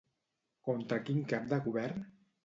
[0.69, 2.01] Contra quin cap de govern?